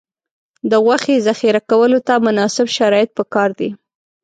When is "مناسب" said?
2.27-2.67